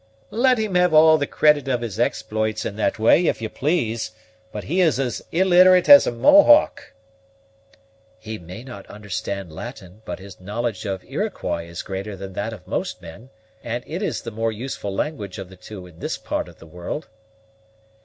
"Let 0.31 0.57
him 0.57 0.73
have 0.73 0.95
all 0.95 1.19
the 1.19 1.27
credit 1.27 1.67
of 1.67 1.81
his 1.81 1.99
exploits 1.99 2.65
in 2.65 2.75
that 2.77 2.97
way 2.97 3.27
if 3.27 3.39
you 3.39 3.49
please; 3.49 4.09
but 4.51 4.63
he 4.63 4.81
is 4.81 4.99
as 4.99 5.21
illiterate 5.31 5.87
as 5.87 6.07
a 6.07 6.11
Mohawk." 6.11 6.93
"He 8.17 8.39
may 8.39 8.63
not 8.63 8.87
understand 8.87 9.51
Latin, 9.53 10.01
but 10.03 10.17
his 10.17 10.41
knowledge 10.41 10.87
of 10.87 11.03
Iroquois 11.05 11.65
is 11.69 11.83
greater 11.83 12.15
than 12.17 12.33
that 12.33 12.51
of 12.51 12.65
most 12.65 12.99
men, 13.03 13.29
and 13.63 13.83
it 13.85 14.01
is 14.01 14.23
the 14.23 14.31
more 14.31 14.51
useful 14.51 14.91
language 14.91 15.37
of 15.37 15.49
the 15.49 15.55
two 15.55 15.85
in 15.85 15.99
this 15.99 16.17
part 16.17 16.47
of 16.49 16.57
the 16.57 16.65
world." 16.65 17.07